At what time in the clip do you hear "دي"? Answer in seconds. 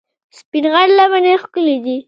1.83-1.97